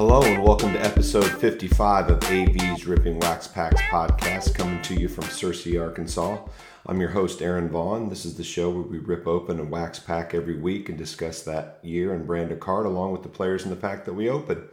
[0.00, 5.08] Hello and welcome to episode 55 of AV's Ripping Wax Packs podcast, coming to you
[5.08, 6.38] from Searcy, Arkansas.
[6.86, 8.08] I'm your host, Aaron Vaughn.
[8.08, 11.42] This is the show where we rip open a wax pack every week and discuss
[11.42, 14.26] that year and brand a card along with the players in the pack that we
[14.30, 14.70] open.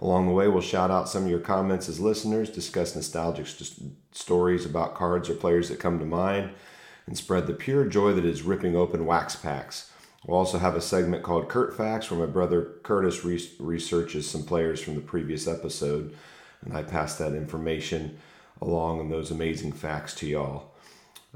[0.00, 3.92] Along the way, we'll shout out some of your comments as listeners, discuss nostalgic st-
[4.12, 6.50] stories about cards or players that come to mind,
[7.06, 9.90] and spread the pure joy that is ripping open wax packs.
[10.26, 14.44] We'll also have a segment called Kurt Facts where my brother Curtis re- researches some
[14.44, 16.14] players from the previous episode,
[16.64, 18.18] and I pass that information
[18.60, 20.72] along and those amazing facts to y'all.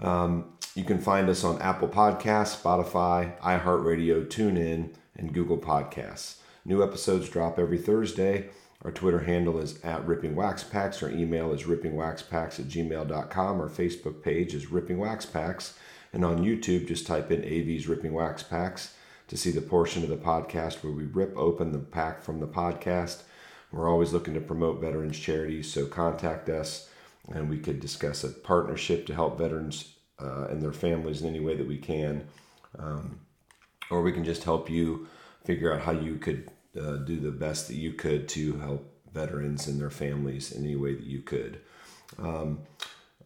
[0.00, 6.36] Um, you can find us on Apple Podcasts, Spotify, iHeartRadio, TuneIn, and Google Podcasts.
[6.64, 8.50] New episodes drop every Thursday.
[8.82, 11.02] Our Twitter handle is at Ripping Wax Packs.
[11.02, 13.60] Our email is rippingwaxpacks at gmail.com.
[13.60, 15.78] Our Facebook page is Ripping Wax Packs.
[16.16, 18.94] And on YouTube, just type in AV's Ripping Wax Packs
[19.28, 22.46] to see the portion of the podcast where we rip open the pack from the
[22.46, 23.20] podcast.
[23.70, 26.88] We're always looking to promote veterans charities, so contact us
[27.28, 31.40] and we could discuss a partnership to help veterans uh, and their families in any
[31.40, 32.26] way that we can.
[32.78, 33.20] Um,
[33.90, 35.08] or we can just help you
[35.44, 39.66] figure out how you could uh, do the best that you could to help veterans
[39.66, 41.60] and their families in any way that you could.
[42.18, 42.60] Um,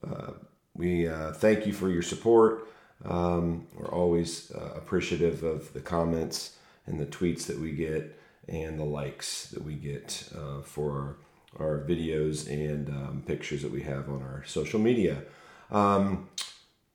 [0.04, 0.32] uh,
[0.74, 2.66] we uh, thank you for your support.
[3.04, 6.56] Um, we're always uh, appreciative of the comments
[6.86, 11.16] and the tweets that we get and the likes that we get uh, for
[11.58, 15.22] our, our, videos and um, pictures that we have on our social media.
[15.70, 16.28] Um,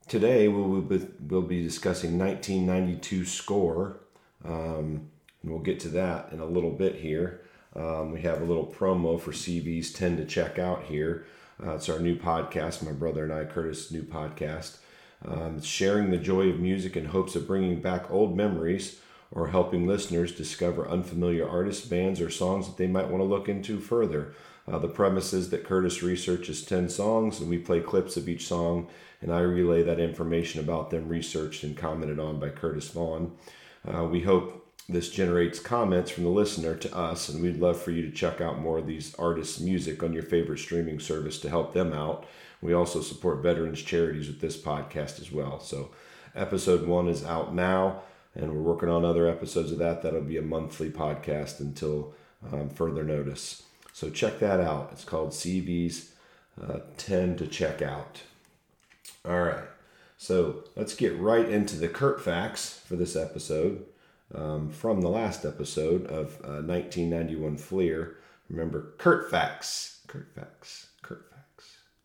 [0.08, 4.00] today we'll be, we'll be discussing 1992 score.
[4.44, 5.10] Um,
[5.42, 7.42] and we'll get to that in a little bit here.
[7.76, 11.26] Um, we have a little promo for CV's 10 to check out here.
[11.64, 14.78] Uh, it's our new podcast, my brother and I, Curtis' new podcast.
[15.28, 19.00] Um, sharing the joy of music in hopes of bringing back old memories
[19.32, 23.50] or helping listeners discover unfamiliar artists, bands, or songs that they might want to look
[23.50, 24.34] into further.
[24.68, 28.48] Uh, the premise is that Curtis researches 10 songs and we play clips of each
[28.48, 28.88] song,
[29.22, 33.32] and I relay that information about them researched and commented on by Curtis Vaughn.
[33.88, 37.90] Uh, we hope this generates comments from the listener to us, and we'd love for
[37.90, 41.50] you to check out more of these artists' music on your favorite streaming service to
[41.50, 42.28] help them out.
[42.62, 45.60] We also support veterans charities with this podcast as well.
[45.60, 45.90] So,
[46.36, 48.04] episode one is out now,
[48.36, 50.04] and we're working on other episodes of that.
[50.04, 52.14] That'll be a monthly podcast until
[52.52, 53.64] um, further notice.
[53.92, 54.90] So, check that out.
[54.92, 56.12] It's called CV's
[56.62, 58.22] uh, 10 to check out.
[59.28, 59.66] All right.
[60.20, 63.84] So, let's get right into the Kurt facts for this episode.
[64.34, 68.18] Um, from the last episode of uh, 1991 Fleer.
[68.50, 70.02] Remember, Kurt Facts.
[70.08, 70.88] Kurt Facts.
[71.02, 71.36] Kurt Facts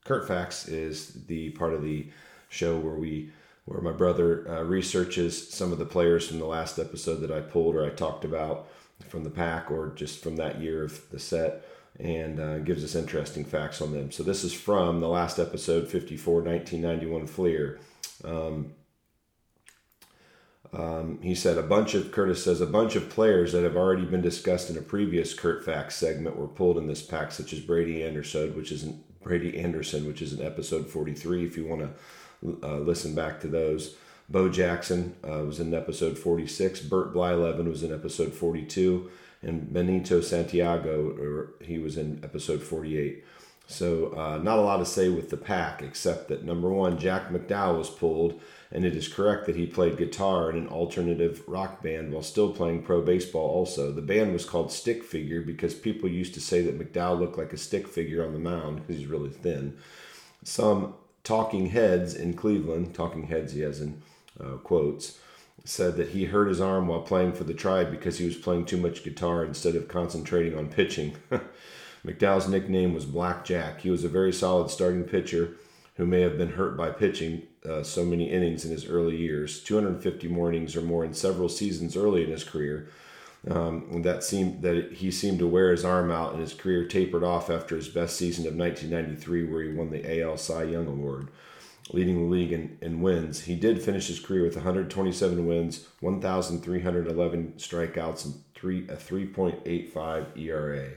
[0.04, 2.09] Kurt Facts is the part of the
[2.48, 3.30] show where we
[3.64, 7.41] where my brother uh, researches some of the players from the last episode that I
[7.41, 8.66] pulled or I talked about
[9.09, 11.64] from the pack or just from that year of the set
[11.98, 14.10] and uh, gives us interesting facts on them.
[14.10, 17.78] So this is from the last episode 54 1991 Fleer.
[18.25, 18.72] Um,
[20.72, 24.04] um, he said a bunch of Curtis says a bunch of players that have already
[24.04, 27.60] been discussed in a previous Kurt Facts segment were pulled in this pack, such as
[27.60, 31.82] Brady Anderson, which is an Brady Anderson, which is in episode 43, if you want
[32.42, 33.97] to uh, listen back to those.
[34.28, 36.80] Bo Jackson uh, was in episode 46.
[36.82, 39.10] Bert Blyleven was in episode 42.
[39.42, 43.25] And Benito Santiago, or he was in episode 48.
[43.70, 47.28] So, uh, not a lot to say with the pack, except that number one, Jack
[47.28, 48.41] McDowell was pulled,
[48.72, 52.53] and it is correct that he played guitar in an alternative rock band while still
[52.53, 53.92] playing pro baseball also.
[53.92, 57.53] The band was called Stick Figure because people used to say that McDowell looked like
[57.53, 59.76] a stick figure on the mound because he's really thin.
[60.42, 64.03] Some talking heads in Cleveland, talking heads he has in
[64.41, 65.20] uh, quotes,
[65.64, 68.64] said that he hurt his arm while playing for the tribe because he was playing
[68.64, 71.14] too much guitar instead of concentrating on pitching.
[72.04, 73.80] McDowell's nickname was Black Jack.
[73.80, 75.56] He was a very solid starting pitcher
[75.96, 79.62] who may have been hurt by pitching uh, so many innings in his early years,
[79.62, 82.88] 250 more innings or more in several seasons early in his career.
[83.48, 87.24] Um, that seemed that he seemed to wear his arm out, and his career tapered
[87.24, 91.28] off after his best season of 1993, where he won the AL Cy Young Award,
[91.91, 93.42] leading the league in, in wins.
[93.42, 100.91] He did finish his career with 127 wins, 1,311 strikeouts, and three a 3.85 ERA.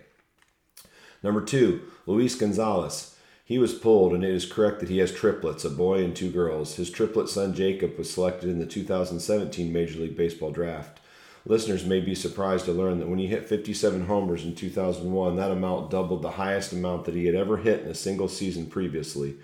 [1.23, 3.15] Number two, Luis Gonzalez.
[3.45, 6.31] He was pulled, and it is correct that he has triplets, a boy and two
[6.31, 6.75] girls.
[6.75, 10.99] His triplet son Jacob was selected in the 2017 Major League Baseball draft.
[11.45, 15.51] Listeners may be surprised to learn that when he hit 57 homers in 2001, that
[15.51, 19.35] amount doubled the highest amount that he had ever hit in a single season previously.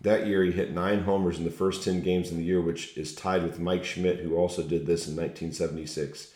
[0.00, 2.96] That year, he hit nine homers in the first 10 games in the year, which
[2.96, 6.32] is tied with Mike Schmidt, who also did this in 1976.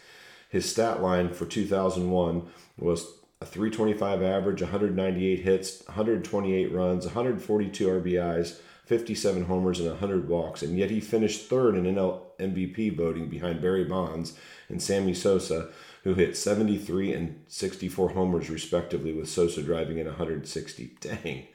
[0.49, 2.43] His stat line for 2001
[2.77, 3.07] was
[3.43, 10.63] a 325 average, 198 hits, 128 runs, 142 RBIs, 57 homers, and 100 walks.
[10.63, 15.71] And yet he finished third in NL MVP voting behind Barry Bonds and Sammy Sosa,
[16.05, 20.97] who hit 73 and 64 homers respectively, with Sosa driving in 160.
[21.01, 21.47] Dang.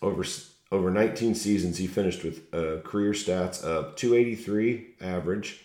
[0.00, 0.24] Over
[0.70, 5.64] over 19 seasons, he finished with uh, career stats of 283 average,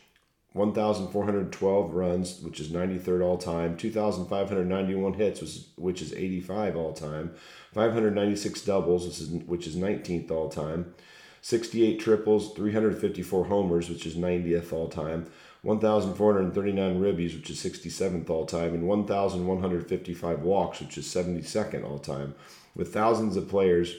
[0.54, 6.94] 1,412 runs, which is 93rd all time, 2,591 hits, which is, which is 85 all
[6.94, 7.34] time,
[7.74, 10.94] 596 doubles, which is, which is 19th all time,
[11.42, 15.26] 68 triples, 354 homers, which is 90th all time,
[15.64, 22.36] 1,439 ribbies, which is 67th all time, and 1,155 walks, which is 72nd all time.
[22.76, 23.96] With thousands of players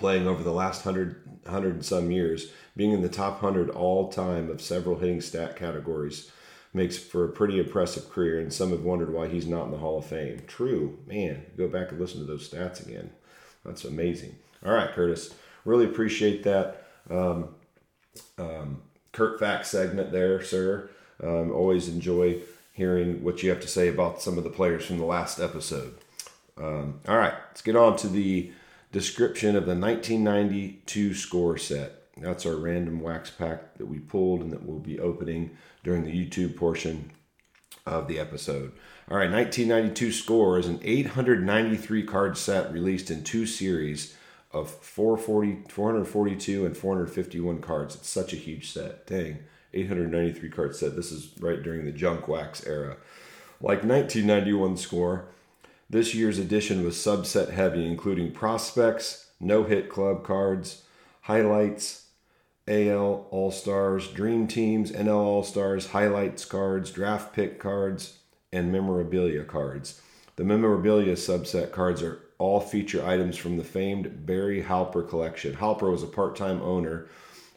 [0.00, 4.10] playing over the last 100, 100 and some years, being in the top 100 all
[4.10, 6.32] time of several hitting stat categories
[6.72, 9.78] makes for a pretty impressive career, and some have wondered why he's not in the
[9.78, 10.42] Hall of Fame.
[10.46, 11.44] True, man.
[11.56, 13.10] Go back and listen to those stats again.
[13.64, 14.36] That's amazing.
[14.64, 15.34] All right, Curtis.
[15.64, 16.86] Really appreciate that.
[17.10, 17.48] Um,
[18.38, 18.82] um,
[19.12, 20.90] Kurt Fact segment there, sir.
[21.22, 22.40] Um, always enjoy
[22.72, 25.94] hearing what you have to say about some of the players from the last episode.
[26.56, 28.52] Um, all right, let's get on to the
[28.92, 32.02] description of the 1992 score set.
[32.16, 36.12] That's our random wax pack that we pulled and that we'll be opening during the
[36.12, 37.12] YouTube portion
[37.86, 38.72] of the episode.
[39.10, 44.16] All right, 1992 score is an 893 card set released in two series
[44.52, 47.94] of 440, 442 and 451 cards.
[47.94, 49.06] It's such a huge set.
[49.06, 49.38] Dang,
[49.72, 50.96] 893 card set.
[50.96, 52.96] This is right during the junk wax era.
[53.60, 55.26] Like 1991 score,
[55.90, 60.84] this year's edition was subset heavy, including prospects, no hit club cards,
[61.22, 62.06] highlights,
[62.68, 68.18] AL All Stars, Dream Teams, NL All Stars, highlights cards, draft pick cards,
[68.52, 70.00] and memorabilia cards.
[70.36, 75.56] The memorabilia subset cards are all feature items from the famed Barry Halper collection.
[75.56, 77.08] Halper was a part-time owner,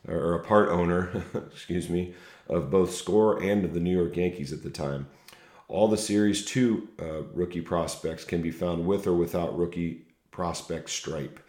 [0.08, 2.16] or a part owner, excuse me,
[2.50, 5.08] of both Score and of the New York Yankees at the time.
[5.68, 10.89] All the Series 2 uh, rookie prospects can be found with or without rookie prospect
[10.89, 11.39] stripe.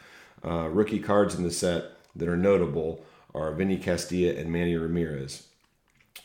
[0.44, 1.84] Uh, rookie cards in the set
[2.14, 5.48] that are notable are Vinny Castilla and Manny Ramirez.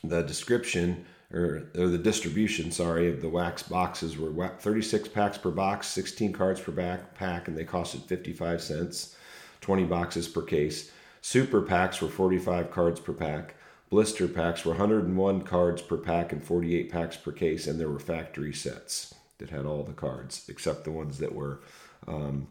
[0.04, 5.52] The description or, or the distribution, sorry, of the wax boxes were 36 packs per
[5.52, 9.16] box, 16 cards per back pack, and they costed 55 cents,
[9.62, 10.92] 20 boxes per case.
[11.22, 13.56] Super packs were 45 cards per pack.
[13.90, 18.00] Blister packs were 101 cards per pack and 48 packs per case, and there were
[18.00, 21.62] factory sets that had all the cards except the ones that were
[22.08, 22.48] um,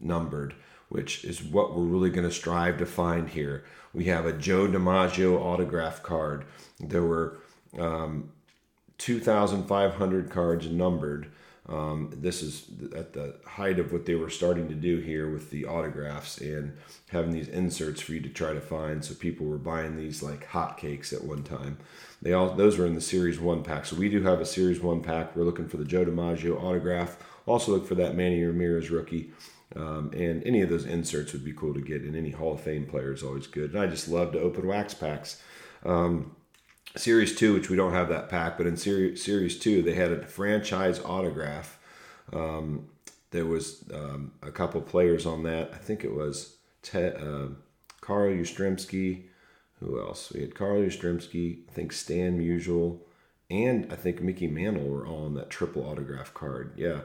[0.00, 0.54] numbered,
[0.88, 3.64] which is what we're really going to strive to find here.
[3.92, 6.44] We have a Joe DiMaggio autograph card.
[6.78, 7.38] There were
[7.78, 8.30] um,
[8.98, 11.30] 2,500 cards numbered.
[11.68, 15.50] Um, this is at the height of what they were starting to do here with
[15.50, 16.76] the autographs and
[17.10, 19.04] having these inserts for you to try to find.
[19.04, 21.78] So people were buying these like hotcakes at one time.
[22.22, 23.84] They all those were in the Series One pack.
[23.84, 25.34] So we do have a Series One pack.
[25.34, 27.18] We're looking for the Joe DiMaggio autograph.
[27.46, 29.32] Also look for that Manny Ramirez rookie.
[29.74, 32.02] Um, and any of those inserts would be cool to get.
[32.02, 33.72] And any Hall of Fame player is always good.
[33.72, 35.42] And I just love to open wax packs.
[35.84, 36.36] Um,
[36.96, 40.12] Series two, which we don't have that pack, but in Series Series two, they had
[40.12, 41.78] a franchise autograph.
[42.32, 42.88] Um,
[43.30, 45.70] there was um, a couple players on that.
[45.74, 47.48] I think it was Te- uh,
[48.00, 49.24] Carl Yastrzemski.
[49.80, 50.32] Who else?
[50.32, 51.58] We had Carl Yastrzemski.
[51.68, 53.00] I think Stan Musial,
[53.50, 56.72] and I think Mickey Mantle were all on that triple autograph card.
[56.76, 57.00] Yeah,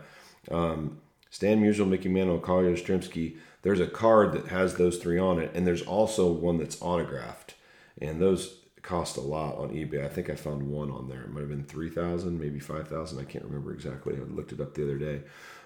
[0.50, 3.38] um, Stan Musial, Mickey Mantle, Carl Yastrzemski.
[3.64, 7.56] There's a card that has those three on it, and there's also one that's autographed.
[8.02, 10.04] And those cost a lot on eBay.
[10.04, 11.22] I think I found one on there.
[11.22, 13.20] It might have been three thousand, maybe five thousand.
[13.20, 14.16] I can't remember exactly.
[14.16, 15.22] I looked it up the other day.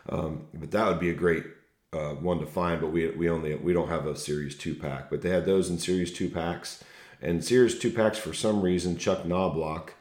[0.10, 1.46] Um, but that would be a great
[1.94, 2.82] uh, one to find.
[2.82, 5.10] But we we only we don't have a Series two pack.
[5.10, 6.84] But they had those in Series two packs
[7.22, 8.98] and Series two packs for some reason.
[8.98, 9.94] Chuck Knobloch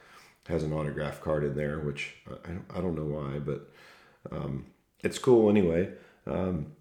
[0.49, 3.71] has an autograph card in there, which I don't, I don't know why, but
[4.30, 4.66] um,
[5.02, 5.90] it's cool anyway.
[6.26, 6.73] Um,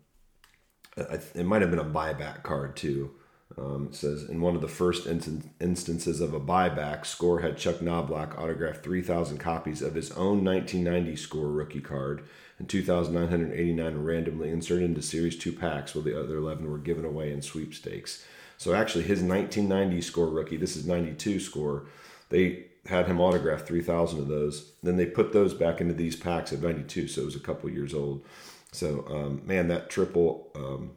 [0.97, 3.11] it might have been a buyback card too.
[3.57, 7.81] Um, it says in one of the first instances of a buyback, Score had Chuck
[7.81, 12.23] Knobloch autograph 3,000 copies of his own 1990 Score rookie card,
[12.57, 17.31] and 2,989 randomly inserted into Series 2 packs, while the other 11 were given away
[17.31, 18.25] in sweepstakes.
[18.57, 21.85] So actually, his 1990 Score rookie, this is 92 Score,
[22.29, 24.71] they had him autograph 3,000 of those.
[24.81, 27.69] Then they put those back into these packs at 92, so it was a couple
[27.69, 28.25] years old.
[28.71, 30.91] So, um, man, that triple, um,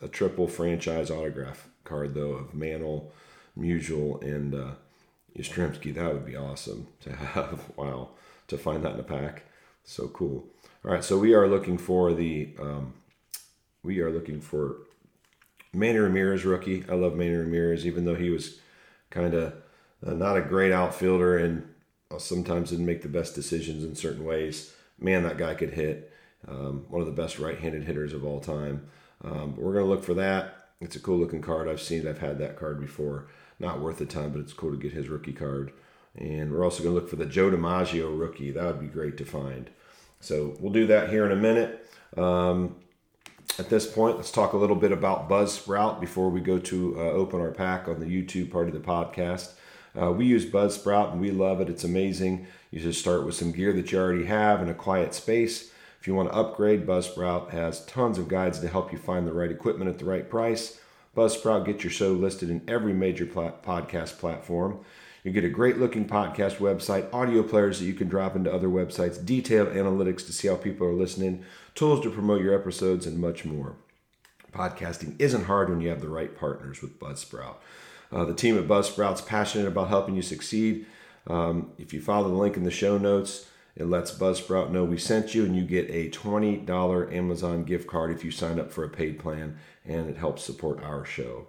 [0.00, 3.12] a triple franchise autograph card though of Mantle,
[3.58, 4.72] Musial, and uh,
[5.36, 5.94] Yastrzemski.
[5.94, 7.70] That would be awesome to have.
[7.76, 8.10] wow,
[8.48, 9.44] to find that in a pack.
[9.84, 10.46] So cool.
[10.84, 12.94] All right, so we are looking for the um,
[13.82, 14.76] we are looking for
[15.72, 16.84] Manny Ramirez rookie.
[16.88, 18.60] I love Manny Ramirez, even though he was
[19.10, 19.54] kind of
[20.06, 21.68] uh, not a great outfielder and
[22.10, 24.74] uh, sometimes didn't make the best decisions in certain ways.
[24.98, 26.12] Man, that guy could hit.
[26.46, 28.88] Um, one of the best right-handed hitters of all time.
[29.24, 30.57] Um, but we're gonna look for that.
[30.80, 31.68] It's a cool looking card.
[31.68, 32.08] I've seen it.
[32.08, 33.26] I've had that card before.
[33.58, 35.72] Not worth the time, but it's cool to get his rookie card.
[36.14, 38.52] And we're also gonna look for the Joe DiMaggio rookie.
[38.52, 39.70] That would be great to find.
[40.20, 41.84] So we'll do that here in a minute.
[42.16, 42.76] Um,
[43.58, 47.02] at this point, let's talk a little bit about Buzzsprout before we go to uh,
[47.10, 49.54] open our pack on the YouTube part of the podcast.
[50.00, 51.68] Uh, we use Buzzsprout and we love it.
[51.68, 52.46] It's amazing.
[52.70, 55.72] You just start with some gear that you already have in a quiet space.
[56.00, 59.32] If you want to upgrade, Buzzsprout has tons of guides to help you find the
[59.32, 60.80] right equipment at the right price.
[61.16, 64.78] Buzzsprout gets your show listed in every major plat- podcast platform.
[65.24, 68.68] You get a great looking podcast website, audio players that you can drop into other
[68.68, 73.18] websites, detailed analytics to see how people are listening, tools to promote your episodes, and
[73.18, 73.74] much more.
[74.52, 77.56] Podcasting isn't hard when you have the right partners with Buzzsprout.
[78.12, 80.86] Uh, the team at Buzzsprout's passionate about helping you succeed.
[81.26, 83.46] Um, if you follow the link in the show notes,
[83.78, 88.10] it lets Buzzsprout know we sent you, and you get a $20 Amazon gift card
[88.10, 89.56] if you sign up for a paid plan,
[89.86, 91.46] and it helps support our show.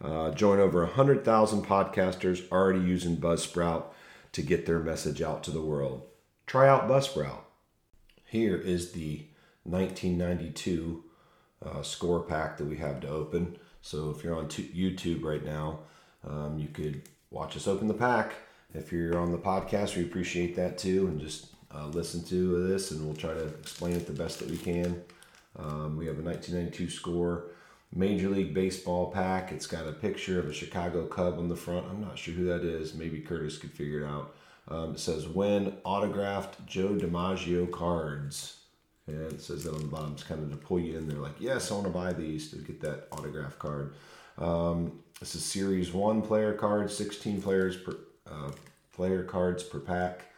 [0.00, 3.86] Uh, join over 100,000 podcasters already using Buzzsprout
[4.30, 6.02] to get their message out to the world.
[6.46, 7.40] Try out Buzzsprout.
[8.26, 9.26] Here is the
[9.64, 11.02] 1992
[11.66, 13.58] uh, score pack that we have to open.
[13.80, 15.80] So if you're on YouTube right now,
[16.24, 18.34] um, you could watch us open the pack.
[18.72, 22.90] If you're on the podcast, we appreciate that too, and just uh, listen to this,
[22.90, 25.02] and we'll try to explain it the best that we can.
[25.58, 27.44] Um, we have a 1992 score
[27.94, 29.52] Major League Baseball pack.
[29.52, 31.86] It's got a picture of a Chicago Cub on the front.
[31.90, 32.94] I'm not sure who that is.
[32.94, 34.34] Maybe Curtis could figure it out.
[34.68, 38.58] Um, it says when autographed Joe DiMaggio cards.
[39.08, 40.12] And it says that on the bottom.
[40.12, 42.50] It's kind of to pull you in there, like, yes, I want to buy these
[42.52, 43.94] to get that autograph card.
[44.38, 47.96] Um, this is Series 1 player cards, 16 players per
[48.30, 48.52] uh,
[48.92, 50.31] player cards per pack.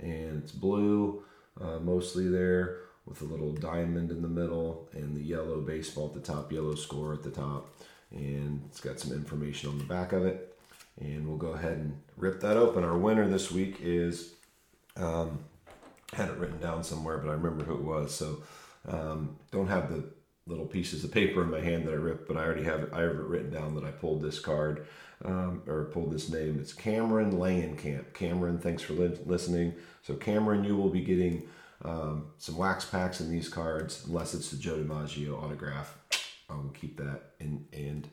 [0.00, 1.22] And it's blue,
[1.60, 6.14] uh, mostly there with a little diamond in the middle and the yellow baseball at
[6.14, 7.74] the top, yellow score at the top.
[8.10, 10.58] And it's got some information on the back of it.
[11.00, 12.84] And we'll go ahead and rip that open.
[12.84, 14.34] Our winner this week is,
[14.96, 15.38] um,
[16.12, 18.14] had it written down somewhere, but I remember who it was.
[18.14, 18.42] So
[18.88, 20.04] um, don't have the
[20.46, 22.90] little pieces of paper in my hand that I ripped, but I already have it,
[22.92, 24.86] I have it written down that I pulled this card
[25.24, 26.58] um, or pulled this name.
[26.60, 28.14] It's Cameron Langenkamp.
[28.14, 29.74] Cameron, thanks for li- listening.
[30.02, 31.48] So Cameron, you will be getting
[31.84, 35.96] um, some wax packs in these cards, unless it's the Joe DiMaggio autograph.
[36.48, 38.08] I will keep that in, and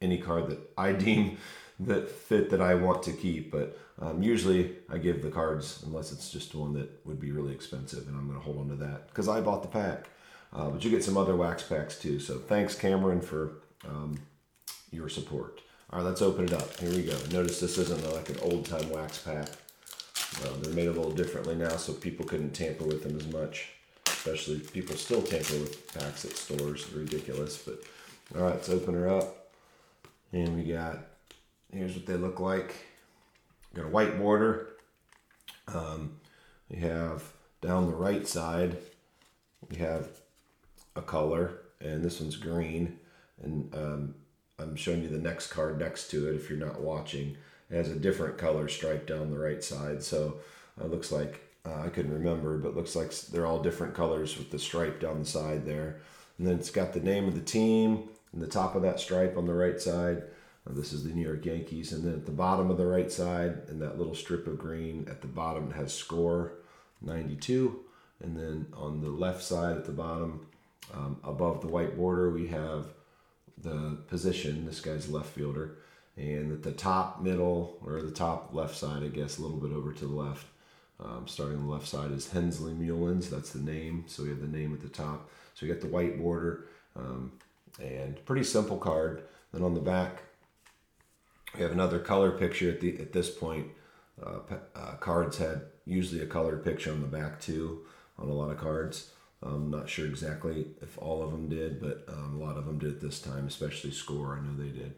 [0.00, 1.38] any card that I deem
[1.80, 3.50] that fit that I want to keep.
[3.50, 7.52] But um, usually I give the cards unless it's just one that would be really
[7.52, 10.08] expensive, and I'm going to hold on to that because I bought the pack.
[10.54, 12.20] Uh, but you get some other wax packs too.
[12.20, 14.18] So thanks, Cameron, for um,
[14.90, 15.62] your support.
[15.92, 16.74] All right, let's open it up.
[16.78, 17.18] Here we go.
[17.32, 19.48] Notice this isn't like an old time wax pack.
[20.62, 23.68] They're made a little differently now, so people couldn't tamper with them as much.
[24.06, 26.90] Especially people still tamper with packs at stores.
[26.94, 27.58] Ridiculous.
[27.58, 27.82] But
[28.34, 29.50] all right, let's open her up.
[30.32, 31.00] And we got
[31.70, 32.74] here's what they look like.
[33.74, 34.70] Got a white border.
[35.68, 36.20] Um,
[36.70, 37.22] we have
[37.60, 38.78] down the right side,
[39.68, 40.08] we have
[40.96, 42.98] a color, and this one's green.
[43.42, 44.14] And um,
[44.62, 47.36] I'm showing you the next card next to it if you're not watching.
[47.70, 50.02] It has a different color stripe down the right side.
[50.02, 50.38] So
[50.80, 54.50] it looks like, uh, I couldn't remember, but looks like they're all different colors with
[54.50, 56.00] the stripe down the side there.
[56.38, 59.36] And then it's got the name of the team and the top of that stripe
[59.36, 60.22] on the right side.
[60.68, 61.92] Uh, this is the New York Yankees.
[61.92, 65.06] And then at the bottom of the right side, and that little strip of green
[65.10, 66.52] at the bottom, it has score
[67.00, 67.80] 92.
[68.22, 70.46] And then on the left side at the bottom,
[70.94, 72.86] um, above the white border, we have
[73.58, 74.66] the position.
[74.66, 75.78] This guy's left fielder
[76.16, 79.72] and at the top middle or the top left side, I guess, a little bit
[79.72, 80.46] over to the left.
[81.00, 83.28] Um, starting on the left side is Hensley Meulens.
[83.28, 84.04] That's the name.
[84.06, 85.30] So we have the name at the top.
[85.54, 87.32] So we got the white border um,
[87.80, 89.22] and pretty simple card.
[89.52, 90.22] Then on the back,
[91.54, 93.68] we have another color picture at the at this point.
[94.22, 94.38] Uh,
[94.76, 97.80] uh, cards had usually a color picture on the back too
[98.18, 99.10] on a lot of cards.
[99.42, 102.78] I'm not sure exactly if all of them did, but um, a lot of them
[102.78, 104.38] did this time, especially score.
[104.38, 104.94] I know they did.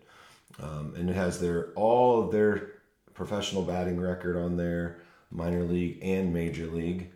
[0.63, 2.73] Um, and it has their all of their
[3.15, 4.99] professional batting record on there,
[5.31, 7.11] minor league and major league.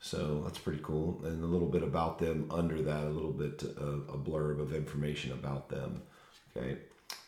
[0.00, 1.20] So that's pretty cool.
[1.24, 4.74] And a little bit about them under that, a little bit of a blurb of
[4.74, 6.02] information about them.
[6.56, 6.78] Okay.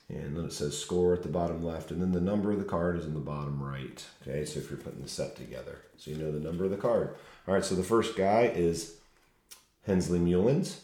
[0.08, 2.64] And then it says score at the bottom left, and then the number of the
[2.64, 4.04] card is in the bottom right.
[4.20, 6.76] Okay, so if you're putting the set together, so you know the number of the
[6.76, 7.16] card.
[7.48, 8.96] All right, so the first guy is
[9.86, 10.80] Hensley Meulens.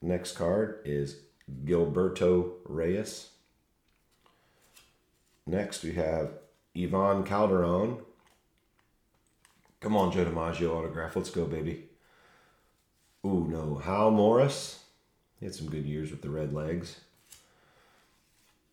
[0.00, 1.20] Next card is
[1.64, 3.30] Gilberto Reyes.
[5.46, 6.30] Next, we have
[6.76, 7.98] Ivan Calderon.
[9.80, 11.16] Come on, Joe DiMaggio autograph.
[11.16, 11.88] Let's go, baby.
[13.24, 13.76] Ooh, no.
[13.76, 14.84] Hal Morris.
[15.38, 17.00] He had some good years with the Red Legs.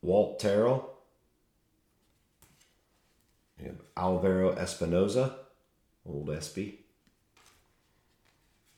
[0.01, 0.93] Walt Terrell.
[3.59, 5.33] We have Alvaro Espinoza,
[6.05, 6.82] old Espy.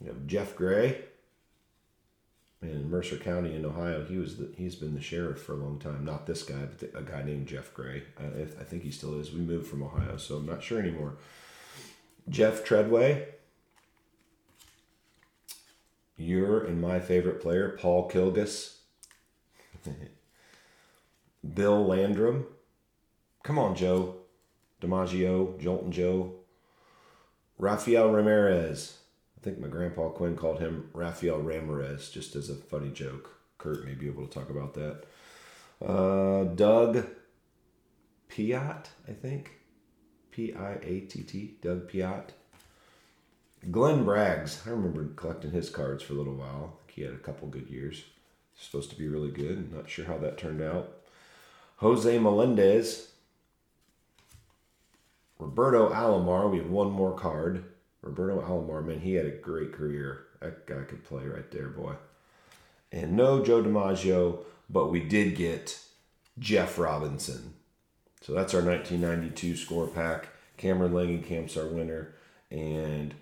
[0.05, 1.05] Have Jeff Gray.
[2.61, 5.77] In Mercer County in Ohio, he was the, he's been the sheriff for a long
[5.77, 6.03] time.
[6.03, 8.03] Not this guy, but the, a guy named Jeff Gray.
[8.17, 9.31] I, I think he still is.
[9.31, 11.17] We moved from Ohio, so I'm not sure anymore.
[12.29, 13.27] Jeff Treadway.
[16.17, 18.77] Your and my favorite player, Paul Kilgus.
[21.53, 22.47] Bill Landrum.
[23.43, 24.15] Come on, Joe.
[24.81, 26.33] DiMaggio, Joltin' Joe.
[27.59, 28.97] Rafael Ramirez.
[29.45, 33.29] I think my grandpa Quinn called him Rafael Ramirez, just as a funny joke.
[33.59, 35.03] Kurt may be able to talk about that.
[35.85, 37.05] Uh, Doug
[38.27, 39.51] Piatt, I think.
[40.31, 41.57] P I A T T.
[41.61, 42.29] Doug Piatt.
[43.69, 44.65] Glenn Braggs.
[44.65, 46.79] I remember collecting his cards for a little while.
[46.87, 48.03] he had a couple good years.
[48.57, 49.71] Supposed to be really good.
[49.71, 50.91] Not sure how that turned out.
[51.77, 53.11] Jose Melendez.
[55.37, 56.49] Roberto Alomar.
[56.49, 57.63] We have one more card.
[58.05, 60.25] Roberto Alomar, man, he had a great career.
[60.39, 61.93] That guy could play right there, boy.
[62.91, 65.79] And no Joe DiMaggio, but we did get
[66.37, 67.53] Jeff Robinson.
[68.21, 70.29] So that's our 1992 score pack.
[70.57, 72.13] Cameron Langenkamp's our winner.
[72.51, 73.15] And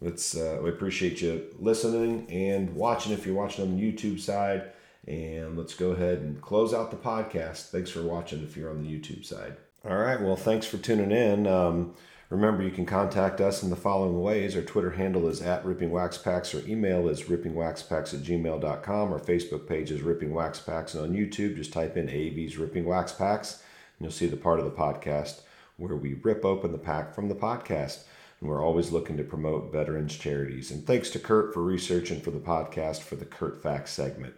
[0.00, 4.70] let's uh, we appreciate you listening and watching if you're watching on the YouTube side.
[5.08, 7.70] And let's go ahead and close out the podcast.
[7.70, 9.56] Thanks for watching if you're on the YouTube side.
[9.88, 10.20] All right.
[10.20, 11.46] Well, thanks for tuning in.
[11.46, 11.94] Um,
[12.30, 14.56] remember, you can contact us in the following ways.
[14.56, 16.54] Our Twitter handle is at Ripping Wax Packs.
[16.54, 19.12] Our email is rippingwaxpacks at gmail.com.
[19.12, 20.94] Our Facebook page is Ripping Wax Packs.
[20.94, 23.62] And on YouTube, just type in AV's Ripping Wax Packs,
[23.98, 25.40] and you'll see the part of the podcast
[25.76, 28.04] where we rip open the pack from the podcast
[28.40, 30.70] and we're always looking to promote veterans charities.
[30.70, 34.34] And thanks to Kurt for researching for the podcast for the Kurt Facts segment.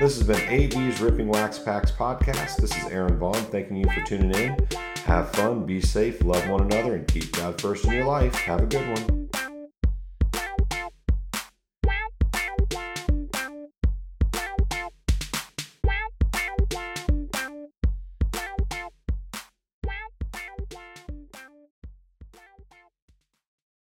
[0.00, 2.56] This has been AV's Ripping Wax Packs podcast.
[2.56, 4.91] This is Aaron Vaughn thanking you for tuning in.
[5.04, 8.34] Have fun, be safe, love one another, and keep God first in your life.
[8.34, 9.21] Have a good one.